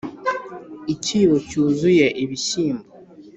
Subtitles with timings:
[0.93, 2.87] -ikibo cyuzuye ibishyimbo.